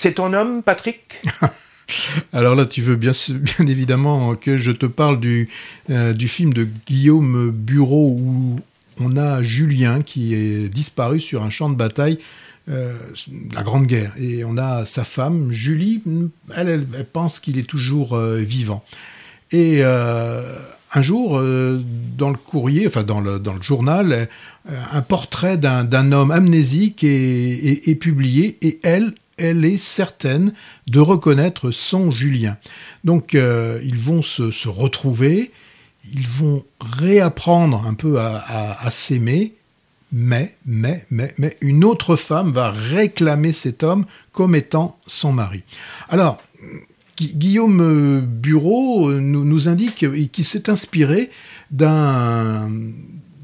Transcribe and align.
C'est 0.00 0.12
ton 0.12 0.32
homme, 0.32 0.62
Patrick? 0.62 1.20
Alors 2.32 2.54
là, 2.54 2.66
tu 2.66 2.80
veux 2.82 2.94
bien, 2.94 3.10
bien 3.30 3.66
évidemment 3.66 4.36
que 4.36 4.56
je 4.56 4.70
te 4.70 4.86
parle 4.86 5.18
du, 5.18 5.48
euh, 5.90 6.12
du 6.12 6.28
film 6.28 6.54
de 6.54 6.68
Guillaume 6.86 7.50
Bureau 7.50 8.16
où 8.16 8.60
on 9.00 9.16
a 9.16 9.42
Julien 9.42 10.02
qui 10.02 10.36
est 10.36 10.68
disparu 10.68 11.18
sur 11.18 11.42
un 11.42 11.50
champ 11.50 11.68
de 11.68 11.74
bataille 11.74 12.18
euh, 12.68 12.96
la 13.52 13.64
Grande 13.64 13.88
Guerre. 13.88 14.12
Et 14.20 14.44
on 14.44 14.56
a 14.56 14.86
sa 14.86 15.02
femme, 15.02 15.50
Julie, 15.50 16.00
elle, 16.54 16.68
elle, 16.68 17.04
pense 17.04 17.40
qu'il 17.40 17.58
est 17.58 17.68
toujours 17.68 18.12
euh, 18.14 18.38
vivant. 18.38 18.84
Et 19.50 19.82
un 19.82 21.02
jour, 21.02 21.42
dans 22.16 22.30
le 22.30 22.36
courrier, 22.36 22.86
enfin 22.86 23.02
dans 23.02 23.20
le, 23.20 23.40
dans 23.40 23.54
le 23.54 23.62
journal, 23.62 24.28
un 24.92 25.02
portrait 25.02 25.56
d'un 25.56 26.12
homme 26.12 26.30
amnésique 26.30 27.02
est, 27.02 27.88
est, 27.88 27.94
publié 27.96 28.58
et 28.62 28.78
elle, 28.84 29.12
elle 29.38 29.64
est 29.64 29.78
certaine 29.78 30.52
de 30.88 31.00
reconnaître 31.00 31.70
son 31.70 32.10
Julien. 32.10 32.56
Donc 33.04 33.34
ils 33.34 33.98
vont 33.98 34.22
se, 34.22 34.68
retrouver, 34.68 35.50
ils 36.12 36.26
vont 36.26 36.64
réapprendre 36.80 37.84
un 37.86 37.94
peu 37.94 38.18
à, 38.20 38.90
s'aimer, 38.90 39.54
mais, 40.12 40.56
mais, 40.64 41.04
mais, 41.10 41.34
mais, 41.38 41.56
une 41.60 41.84
autre 41.84 42.16
femme 42.16 42.50
va 42.50 42.70
réclamer 42.70 43.52
cet 43.52 43.82
homme 43.82 44.06
comme 44.32 44.54
étant 44.54 44.98
son 45.06 45.32
mari. 45.32 45.62
Alors, 46.08 46.38
Guillaume 47.16 48.20
Bureau 48.20 49.12
nous, 49.12 49.44
nous 49.44 49.68
indique 49.68 50.06
qu'il 50.32 50.44
s'est 50.44 50.70
inspiré 50.70 51.30
d'un 51.70 52.70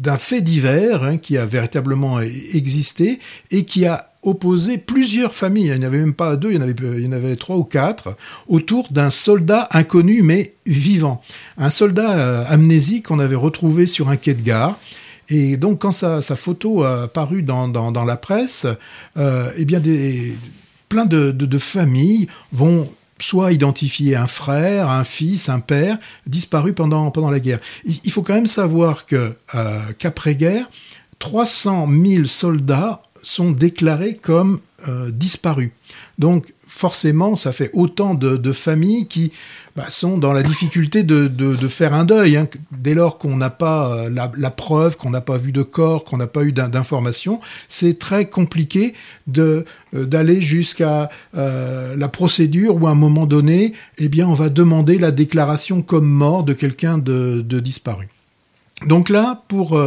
d'un 0.00 0.16
fait 0.16 0.40
divers 0.40 1.02
hein, 1.04 1.18
qui 1.18 1.36
a 1.36 1.44
véritablement 1.44 2.20
existé 2.20 3.18
et 3.50 3.64
qui 3.64 3.86
a 3.86 4.12
opposé 4.22 4.76
plusieurs 4.76 5.34
familles, 5.34 5.68
il 5.68 5.78
n'y 5.78 5.84
avait 5.84 5.98
même 5.98 6.12
pas 6.12 6.36
deux, 6.36 6.50
il 6.50 6.56
y 6.56 7.06
en 7.06 7.12
avait, 7.12 7.36
trois 7.36 7.56
ou 7.56 7.64
quatre, 7.64 8.16
autour 8.48 8.88
d'un 8.90 9.08
soldat 9.08 9.68
inconnu 9.72 10.22
mais 10.22 10.54
vivant. 10.66 11.22
Un 11.56 11.70
soldat 11.70 12.18
euh, 12.18 12.44
amnésique 12.48 13.06
qu'on 13.06 13.18
avait 13.18 13.36
retrouvé 13.36 13.86
sur 13.86 14.10
un 14.10 14.16
quai 14.16 14.34
de 14.34 14.42
gare 14.42 14.78
et 15.30 15.56
donc, 15.56 15.78
quand 15.78 15.92
sa, 15.92 16.20
photo 16.22 16.82
a 16.82 17.06
paru 17.06 17.42
dans, 17.42 18.04
la 18.04 18.16
presse, 18.16 18.66
euh, 19.16 19.50
eh 19.56 19.64
bien, 19.64 19.78
des, 19.78 20.36
plein 20.88 21.06
de, 21.06 21.58
familles 21.58 22.26
vont 22.52 22.90
soit 23.22 23.52
identifier 23.52 24.16
un 24.16 24.26
frère, 24.26 24.88
un 24.90 25.04
fils, 25.04 25.48
un 25.48 25.60
père 25.60 25.98
disparu 26.26 26.72
pendant, 26.72 27.12
la 27.30 27.40
guerre. 27.40 27.60
Il, 27.84 28.10
faut 28.10 28.22
quand 28.22 28.34
même 28.34 28.46
savoir 28.46 29.04
euh, 29.12 29.30
qu'après-guerre, 29.98 30.68
300 31.18 31.88
000 31.88 32.24
soldats 32.24 33.02
sont 33.22 33.50
déclarés 33.50 34.14
comme 34.16 34.60
euh, 34.88 35.10
disparus. 35.10 35.70
Donc 36.18 36.52
forcément, 36.70 37.34
ça 37.34 37.50
fait 37.52 37.70
autant 37.72 38.14
de, 38.14 38.52
familles 38.52 39.06
qui 39.06 39.32
bah, 39.74 39.90
sont 39.90 40.18
dans 40.18 40.32
la 40.32 40.44
difficulté 40.44 41.02
de, 41.02 41.68
faire 41.68 41.92
un 41.92 42.04
deuil. 42.04 42.36
Hein. 42.36 42.46
Dès 42.70 42.94
lors 42.94 43.18
qu'on 43.18 43.36
n'a 43.36 43.50
pas 43.50 43.92
euh, 43.92 44.08
la, 44.08 44.50
preuve, 44.50 44.96
qu'on 44.96 45.10
n'a 45.10 45.20
pas 45.20 45.36
vu 45.36 45.50
de 45.50 45.62
corps, 45.62 46.04
qu'on 46.04 46.16
n'a 46.16 46.28
pas 46.28 46.44
eu 46.44 46.52
d'informations, 46.52 47.40
c'est 47.68 47.98
très 47.98 48.26
compliqué 48.26 48.94
euh, 49.36 49.64
d'aller 49.92 50.40
jusqu'à 50.40 51.10
euh, 51.36 51.96
la 51.96 52.08
procédure 52.08 52.80
où 52.80 52.86
à 52.86 52.92
un 52.92 52.94
moment 52.94 53.26
donné, 53.26 53.74
eh 53.98 54.08
bien, 54.08 54.28
on 54.28 54.32
va 54.32 54.48
demander 54.48 54.96
la 54.96 55.10
déclaration 55.10 55.82
comme 55.82 56.06
mort 56.06 56.44
de 56.44 56.52
quelqu'un 56.52 56.98
de, 56.98 57.42
disparu. 57.60 58.08
Donc 58.86 59.08
là, 59.08 59.42
pour 59.48 59.78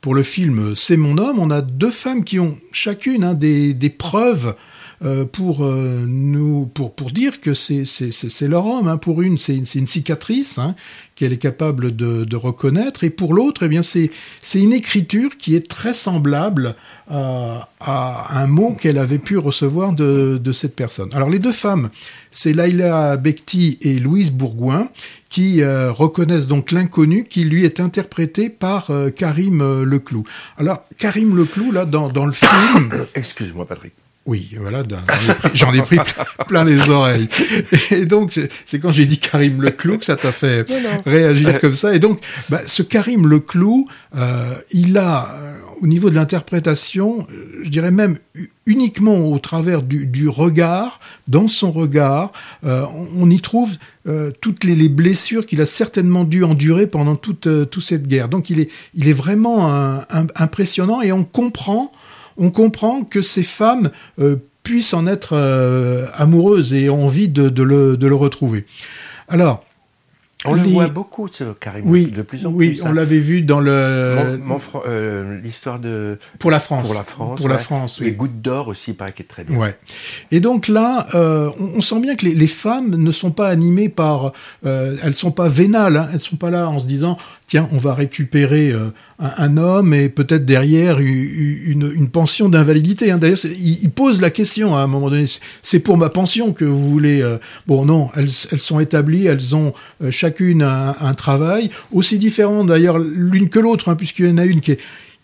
pour 0.00 0.14
le 0.14 0.22
film 0.22 0.74
C'est 0.74 0.96
mon 0.96 1.18
homme, 1.18 1.38
on 1.38 1.50
a 1.50 1.60
deux 1.60 1.90
femmes 1.90 2.24
qui 2.24 2.40
ont 2.40 2.56
chacune 2.72 3.24
hein, 3.24 3.34
des, 3.34 3.74
des 3.74 3.90
preuves 3.90 4.54
euh, 5.02 5.24
pour 5.24 5.64
euh, 5.64 6.04
nous 6.06 6.66
pour 6.66 6.94
pour 6.94 7.10
dire 7.10 7.40
que 7.40 7.54
c'est 7.54 7.86
c'est 7.86 8.48
leur 8.48 8.66
homme. 8.66 8.86
Hein. 8.86 8.98
Pour 8.98 9.22
une, 9.22 9.38
c'est 9.38 9.56
une 9.56 9.86
cicatrice 9.86 10.58
hein, 10.58 10.74
qu'elle 11.14 11.32
est 11.32 11.38
capable 11.38 11.96
de, 11.96 12.36
reconnaître, 12.36 13.02
et 13.02 13.08
pour 13.08 13.32
l'autre, 13.32 13.62
eh 13.64 13.68
bien 13.68 13.82
c'est 13.82 14.10
c'est 14.42 14.60
une 14.60 14.74
écriture 14.74 15.38
qui 15.38 15.56
est 15.56 15.66
très 15.66 15.94
semblable 15.94 16.74
à, 17.08 17.70
à 17.80 18.42
un 18.42 18.46
mot 18.46 18.74
qu'elle 18.74 18.98
avait 18.98 19.18
pu 19.18 19.38
recevoir 19.38 19.94
de 19.94 20.38
de 20.42 20.52
cette 20.52 20.76
personne. 20.76 21.08
Alors 21.14 21.30
les 21.30 21.38
deux 21.38 21.52
femmes, 21.52 21.88
c'est 22.30 22.52
Laila 22.52 23.16
Bekti 23.16 23.78
et 23.80 23.98
Louise 23.98 24.30
Bourgoin 24.30 24.90
qui 25.30 25.62
euh, 25.62 25.92
reconnaissent 25.92 26.48
donc 26.48 26.72
l'inconnu 26.72 27.24
qui 27.24 27.44
lui 27.44 27.64
est 27.64 27.80
interprété 27.80 28.50
par 28.50 28.90
Karim 29.16 29.82
Leclou. 29.82 30.24
Alors 30.58 30.84
Karim 30.98 31.34
Leclou 31.34 31.72
là 31.72 31.86
dans 31.86 32.10
dans 32.10 32.26
le 32.26 32.32
film. 32.32 32.90
Excuse-moi 33.14 33.64
Patrick. 33.64 33.94
Oui, 34.26 34.50
voilà, 34.60 34.82
j'en 35.54 35.72
ai 35.72 35.80
pris, 35.80 35.98
plein 36.46 36.62
les 36.62 36.90
oreilles. 36.90 37.28
Et 37.90 38.04
donc, 38.04 38.38
c'est 38.66 38.78
quand 38.78 38.90
j'ai 38.90 39.06
dit 39.06 39.18
Karim 39.18 39.62
Leclou 39.62 39.96
que 39.96 40.04
ça 40.04 40.16
t'a 40.16 40.30
fait 40.30 40.66
réagir 41.06 41.58
comme 41.58 41.72
ça. 41.72 41.94
Et 41.94 41.98
donc, 41.98 42.20
bah, 42.50 42.60
ce 42.66 42.82
Karim 42.82 43.26
Leclou, 43.26 43.86
euh, 44.16 44.54
il 44.72 44.98
a, 44.98 45.34
euh, 45.34 45.58
au 45.80 45.86
niveau 45.86 46.10
de 46.10 46.16
l'interprétation, 46.16 47.26
euh, 47.32 47.60
je 47.62 47.70
dirais 47.70 47.90
même 47.90 48.18
uniquement 48.66 49.26
au 49.26 49.38
travers 49.38 49.82
du, 49.82 50.28
regard, 50.28 51.00
dans 51.26 51.48
son 51.48 51.72
regard, 51.72 52.30
on, 52.62 53.28
y 53.28 53.40
trouve 53.40 53.78
toutes 54.40 54.62
les, 54.62 54.88
blessures 54.88 55.44
qu'il 55.44 55.60
a 55.60 55.66
certainement 55.66 56.22
dû 56.22 56.44
endurer 56.44 56.86
pendant 56.86 57.16
toute, 57.16 57.48
toute 57.68 57.82
cette 57.82 58.06
guerre. 58.06 58.28
Donc, 58.28 58.48
il 58.48 58.60
est, 58.60 58.70
il 58.94 59.08
est 59.08 59.12
vraiment 59.12 59.98
impressionnant 60.36 61.02
et 61.02 61.10
on 61.10 61.24
comprend 61.24 61.90
on 62.36 62.50
comprend 62.50 63.02
que 63.02 63.20
ces 63.20 63.42
femmes 63.42 63.90
euh, 64.18 64.36
puissent 64.62 64.94
en 64.94 65.06
être 65.06 65.34
euh, 65.34 66.06
amoureuses 66.14 66.74
et 66.74 66.90
ont 66.90 67.04
envie 67.04 67.28
de, 67.28 67.62
le, 67.62 67.96
de 67.96 68.06
le 68.06 68.14
retrouver. 68.14 68.66
Alors, 69.28 69.64
on 70.46 70.54
le 70.54 70.62
voit 70.62 70.88
beaucoup, 70.88 71.28
ce 71.28 71.52
Karim, 71.52 71.84
oui, 71.86 72.06
de 72.06 72.22
plus 72.22 72.46
en 72.46 72.50
oui, 72.50 72.70
plus. 72.70 72.82
Oui, 72.82 72.88
on 72.88 72.92
l'avait 72.92 73.18
vu 73.18 73.42
dans 73.42 73.60
le 73.60 73.72
euh, 73.74 75.40
l'histoire 75.42 75.78
de 75.78 76.18
pour 76.38 76.50
la 76.50 76.60
France. 76.60 76.86
Pour 76.86 76.96
la 76.96 77.04
France. 77.04 77.38
Pour 77.38 77.48
la 77.48 77.58
France. 77.58 77.98
Oui. 78.00 78.06
Les 78.06 78.12
gouttes 78.12 78.40
d'or 78.40 78.68
aussi, 78.68 78.94
qu'il 78.94 79.04
est 79.04 79.28
très 79.28 79.44
bien. 79.44 79.58
Ouais. 79.58 79.76
Et 80.30 80.40
donc 80.40 80.68
là, 80.68 81.08
euh, 81.14 81.50
on, 81.58 81.82
sent 81.82 82.00
bien 82.00 82.16
que 82.16 82.24
les, 82.24 82.34
les, 82.34 82.46
femmes 82.46 82.96
ne 82.96 83.12
sont 83.12 83.32
pas 83.32 83.48
animées 83.48 83.90
par, 83.90 84.32
euh, 84.64 84.96
elles 85.02 85.14
sont 85.14 85.30
pas 85.30 85.48
vénales, 85.48 85.98
hein, 85.98 86.08
elles 86.12 86.20
sont 86.20 86.36
pas 86.36 86.50
là 86.50 86.70
en 86.70 86.78
se 86.78 86.86
disant 86.86 87.18
tiens, 87.46 87.68
on 87.72 87.78
va 87.78 87.94
récupérer 87.94 88.72
un, 89.20 89.56
homme 89.56 89.92
et 89.92 90.08
peut-être 90.08 90.46
derrière 90.46 90.98
une, 90.98 91.92
une 91.94 92.08
pension 92.08 92.48
d'invalidité. 92.48 93.10
Hein. 93.10 93.18
D'ailleurs, 93.18 93.38
il, 93.44 93.82
il, 93.82 93.90
pose 93.90 94.20
la 94.20 94.30
question 94.30 94.74
à 94.74 94.80
un 94.80 94.86
moment 94.86 95.10
donné 95.10 95.26
c'est 95.62 95.80
pour 95.80 95.98
ma 95.98 96.08
pension 96.08 96.52
que 96.52 96.64
vous 96.64 96.88
voulez. 96.90 97.20
Euh, 97.20 97.38
bon, 97.66 97.84
non, 97.84 98.10
elles, 98.16 98.30
elles 98.50 98.60
sont 98.60 98.80
établies, 98.80 99.26
elles 99.26 99.54
ont 99.54 99.74
chaque 100.10 100.30
chacune 100.30 100.62
un, 100.62 100.94
un 101.00 101.14
travail, 101.14 101.70
aussi 101.92 102.18
différent 102.18 102.64
d'ailleurs 102.64 102.98
l'une 102.98 103.48
que 103.48 103.58
l'autre, 103.58 103.88
hein, 103.88 103.96
puisqu'il 103.96 104.26
y 104.26 104.30
en 104.30 104.38
a 104.38 104.44
une 104.44 104.60
qui 104.60 104.76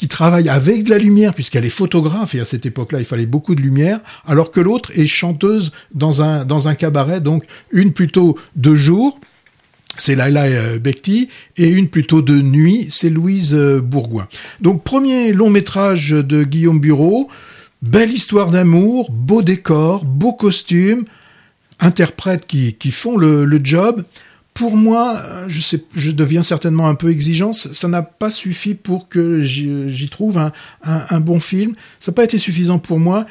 qui 0.00 0.08
travaille 0.08 0.48
avec 0.48 0.84
de 0.84 0.90
la 0.90 0.96
lumière, 0.96 1.34
puisqu'elle 1.34 1.66
est 1.66 1.68
photographe, 1.68 2.34
et 2.34 2.40
à 2.40 2.46
cette 2.46 2.64
époque-là, 2.64 3.00
il 3.00 3.04
fallait 3.04 3.26
beaucoup 3.26 3.54
de 3.54 3.60
lumière, 3.60 4.00
alors 4.26 4.50
que 4.50 4.58
l'autre 4.58 4.90
est 4.98 5.06
chanteuse 5.06 5.72
dans 5.94 6.22
un, 6.22 6.46
dans 6.46 6.68
un 6.68 6.74
cabaret, 6.74 7.20
donc 7.20 7.44
une 7.70 7.92
plutôt 7.92 8.38
de 8.56 8.74
jour, 8.74 9.20
c'est 10.00 10.14
Laila 10.14 10.44
euh, 10.44 10.78
Bekti, 10.78 11.28
et 11.56 11.68
une 11.68 11.88
plutôt 11.88 12.22
de 12.22 12.40
nuit, 12.40 12.86
c'est 12.88 13.10
Louise 13.10 13.54
euh, 13.54 13.80
Bourgoin. 13.80 14.26
Donc 14.60 14.82
premier 14.82 15.32
long 15.32 15.50
métrage 15.50 16.10
de 16.10 16.42
Guillaume 16.42 16.80
Bureau, 16.80 17.28
belle 17.82 18.12
histoire 18.12 18.50
d'amour, 18.50 19.10
beau 19.10 19.42
décor, 19.42 20.04
beau 20.04 20.32
costume, 20.32 21.04
interprètes 21.78 22.46
qui, 22.46 22.74
qui 22.74 22.90
font 22.90 23.16
le, 23.16 23.60
job 23.62 24.04
pour 24.54 24.76
moi, 24.76 25.22
je 25.48 25.60
sais, 25.60 25.82
je 25.94 26.10
deviens 26.10 26.42
certainement 26.42 26.88
un 26.88 26.94
peu 26.94 27.10
exigeant. 27.10 27.52
Ça 27.52 27.88
n'a 27.88 28.02
pas 28.02 28.30
suffi 28.30 28.74
pour 28.74 29.08
que 29.08 29.40
j'y 29.40 30.08
trouve 30.10 30.36
un, 30.36 30.52
un, 30.82 31.20
bon 31.20 31.40
film. 31.40 31.72
Ça 32.00 32.10
n'a 32.10 32.16
pas 32.16 32.24
été 32.24 32.36
suffisant 32.36 32.78
pour 32.78 32.98
moi 32.98 33.26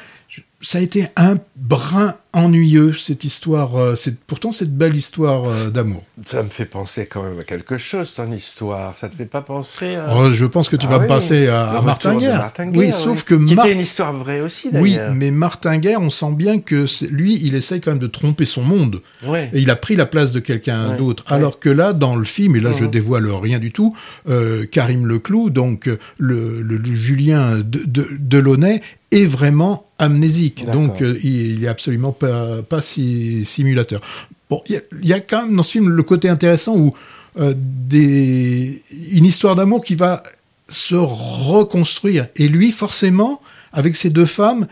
ça 0.60 0.78
a 0.78 0.80
été 0.82 1.06
un 1.16 1.36
brin 1.56 2.14
ennuyeux 2.32 2.92
cette 2.92 3.24
histoire, 3.24 3.76
euh, 3.76 3.96
c'est 3.96 4.20
pourtant 4.20 4.52
cette 4.52 4.76
belle 4.76 4.94
histoire 4.94 5.48
euh, 5.48 5.70
d'amour. 5.70 6.04
Ça 6.24 6.42
me 6.42 6.48
fait 6.48 6.64
penser 6.64 7.06
quand 7.06 7.22
même 7.22 7.38
à 7.40 7.44
quelque 7.44 7.76
chose 7.78 8.12
ton 8.14 8.30
histoire. 8.30 8.96
Ça 8.96 9.08
te 9.08 9.16
fait 9.16 9.24
pas 9.24 9.42
penser 9.42 9.96
à... 9.96 10.14
Oh, 10.14 10.30
je 10.30 10.44
pense 10.44 10.68
que 10.68 10.76
tu 10.76 10.86
vas 10.86 10.98
me 10.98 11.04
ah 11.04 11.08
passer 11.08 11.48
à, 11.48 11.80
Martin 11.82 12.16
Guerre. 12.16 12.52
Oui, 12.74 12.92
sauf 12.92 13.24
que 13.24 13.34
qui 13.34 13.54
était 13.54 13.72
une 13.72 13.80
histoire 13.80 14.12
vraie 14.12 14.40
aussi. 14.40 14.68
Oui, 14.72 14.98
mais 15.12 15.30
Martin 15.30 15.78
Guerre, 15.78 16.00
on 16.00 16.10
sent 16.10 16.32
bien 16.32 16.60
que 16.60 16.84
lui, 17.10 17.38
il 17.42 17.54
essaye 17.54 17.80
quand 17.80 17.92
même 17.92 17.98
de 17.98 18.06
tromper 18.06 18.44
son 18.44 18.62
monde. 18.62 19.02
Et 19.24 19.60
il 19.60 19.70
a 19.70 19.76
pris 19.76 19.96
la 19.96 20.06
place 20.06 20.30
de 20.32 20.40
quelqu'un 20.40 20.94
d'autre. 20.96 21.24
Alors 21.26 21.58
que 21.58 21.70
là, 21.70 21.92
dans 21.92 22.16
le 22.16 22.24
film, 22.24 22.54
et 22.54 22.60
là 22.60 22.70
je 22.70 22.84
mhm. 22.84 22.90
dévoile 22.90 23.30
rien 23.30 23.58
du 23.58 23.72
tout, 23.72 23.94
euh, 24.28 24.66
Karim 24.66 25.06
Leclou, 25.06 25.50
donc 25.50 25.88
le, 26.18 26.62
le, 26.62 26.80
Julien 26.94 27.56
de, 27.56 27.82
de, 27.84 28.08
Delaunay, 28.18 28.82
est 29.10 29.24
vraiment 29.24 29.86
amnésique. 29.98 30.64
Donc, 30.70 31.02
euh, 31.02 31.18
il, 31.22 31.64
est 31.64 31.68
absolument 31.68 32.12
pas, 32.12 32.62
pas 32.62 32.80
si 32.80 33.44
simulateur. 33.44 34.00
Bon, 34.48 34.62
il 34.68 34.82
y, 35.02 35.12
a 35.12 35.20
quand 35.20 35.42
même 35.42 35.56
dans 35.56 35.62
ce 35.62 35.72
film 35.72 35.88
le 35.88 36.02
côté 36.02 36.28
intéressant 36.28 36.76
où 36.76 36.92
euh, 37.38 37.54
des, 37.56 38.82
une 39.12 39.24
histoire 39.24 39.54
d'amour 39.54 39.84
qui 39.84 39.94
va 39.94 40.22
se 40.68 40.96
reconstruire. 40.96 42.28
Et 42.36 42.48
lui, 42.48 42.70
forcément, 42.70 43.40
avec 43.72 43.96
ces 43.96 44.10
deux 44.10 44.26
femmes, 44.26 44.66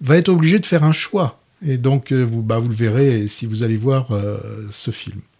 va 0.00 0.16
être 0.16 0.28
obligé 0.28 0.58
de 0.58 0.66
faire 0.66 0.84
un 0.84 0.92
choix. 0.92 1.40
Et 1.66 1.78
donc, 1.78 2.12
vous, 2.12 2.42
bah, 2.42 2.58
vous 2.58 2.68
le 2.68 2.74
verrez 2.74 3.26
si 3.26 3.46
vous 3.46 3.62
allez 3.62 3.76
voir 3.76 4.08
ce 4.70 4.90
film. 4.90 5.20